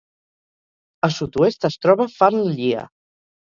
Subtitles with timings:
[1.07, 2.89] A sud-oest es troba Fan Llia.